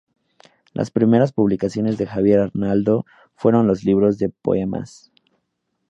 [0.73, 3.05] Las primeras publicaciones de Javier Arnaldo
[3.35, 5.11] fueron libros de poemas.